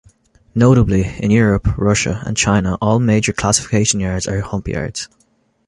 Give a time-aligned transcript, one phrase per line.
[0.55, 5.07] Notably, in Europe, Russia and China, all major classification yards are hump yards.